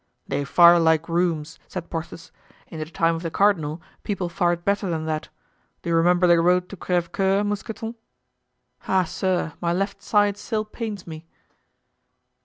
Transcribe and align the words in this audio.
"They 0.27 0.43
fire 0.45 0.79
like 0.79 1.03
grooms," 1.03 1.59
said 1.67 1.91
Porthos. 1.91 2.31
"In 2.65 2.79
the 2.79 2.85
time 2.85 3.13
of 3.15 3.21
the 3.21 3.29
cardinal 3.29 3.79
people 4.01 4.29
fired 4.29 4.65
better 4.65 4.89
than 4.89 5.05
that, 5.05 5.29
do 5.83 5.91
you 5.91 5.95
remember 5.95 6.25
the 6.25 6.41
road 6.41 6.69
to 6.69 6.75
Crevecoeur, 6.75 7.43
Mousqueton?" 7.43 7.93
"Ah, 8.87 9.03
sir! 9.03 9.53
my 9.61 9.71
left 9.71 10.01
side 10.01 10.37
still 10.37 10.65
pains 10.65 11.05
me!" 11.05 11.27